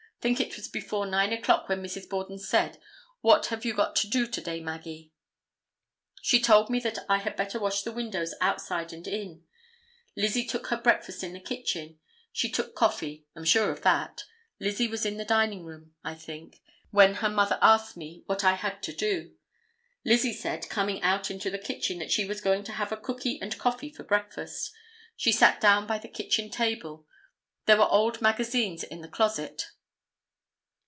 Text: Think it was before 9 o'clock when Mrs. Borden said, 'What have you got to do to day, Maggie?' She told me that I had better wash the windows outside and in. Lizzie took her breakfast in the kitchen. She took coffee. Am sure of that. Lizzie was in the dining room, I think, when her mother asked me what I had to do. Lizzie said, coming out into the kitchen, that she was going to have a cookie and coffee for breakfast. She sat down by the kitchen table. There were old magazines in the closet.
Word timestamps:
Think 0.21 0.39
it 0.39 0.55
was 0.55 0.67
before 0.67 1.07
9 1.07 1.33
o'clock 1.33 1.67
when 1.67 1.81
Mrs. 1.81 2.07
Borden 2.07 2.37
said, 2.37 2.77
'What 3.21 3.47
have 3.47 3.65
you 3.65 3.73
got 3.73 3.95
to 3.95 4.07
do 4.07 4.27
to 4.27 4.39
day, 4.39 4.59
Maggie?' 4.61 5.11
She 6.21 6.39
told 6.39 6.69
me 6.69 6.79
that 6.81 6.99
I 7.09 7.17
had 7.17 7.35
better 7.35 7.59
wash 7.59 7.81
the 7.81 7.91
windows 7.91 8.35
outside 8.39 8.93
and 8.93 9.07
in. 9.07 9.43
Lizzie 10.15 10.45
took 10.45 10.67
her 10.67 10.77
breakfast 10.77 11.23
in 11.23 11.33
the 11.33 11.39
kitchen. 11.39 11.97
She 12.31 12.51
took 12.51 12.75
coffee. 12.75 13.25
Am 13.35 13.43
sure 13.45 13.71
of 13.71 13.81
that. 13.81 14.25
Lizzie 14.59 14.87
was 14.87 15.07
in 15.07 15.17
the 15.17 15.25
dining 15.25 15.65
room, 15.65 15.95
I 16.03 16.13
think, 16.13 16.61
when 16.91 17.15
her 17.15 17.29
mother 17.29 17.57
asked 17.59 17.97
me 17.97 18.21
what 18.27 18.43
I 18.43 18.53
had 18.53 18.83
to 18.83 18.93
do. 18.93 19.33
Lizzie 20.05 20.33
said, 20.33 20.69
coming 20.69 21.01
out 21.01 21.31
into 21.31 21.49
the 21.49 21.57
kitchen, 21.57 21.97
that 21.97 22.11
she 22.11 22.25
was 22.25 22.41
going 22.41 22.63
to 22.65 22.73
have 22.73 22.91
a 22.91 22.95
cookie 22.97 23.39
and 23.41 23.57
coffee 23.57 23.89
for 23.89 24.03
breakfast. 24.03 24.71
She 25.17 25.31
sat 25.31 25.59
down 25.59 25.87
by 25.87 25.97
the 25.97 26.07
kitchen 26.07 26.51
table. 26.51 27.07
There 27.65 27.77
were 27.77 27.89
old 27.89 28.21
magazines 28.21 28.83
in 28.83 29.01
the 29.01 29.07
closet. 29.07 29.71